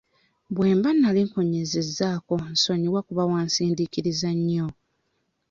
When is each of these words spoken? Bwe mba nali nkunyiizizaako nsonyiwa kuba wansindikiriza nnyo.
Bwe 0.53 0.69
mba 0.77 0.89
nali 0.99 1.21
nkunyiizizaako 1.27 2.33
nsonyiwa 2.53 2.99
kuba 3.07 3.23
wansindikiriza 3.31 4.29
nnyo. 4.39 4.67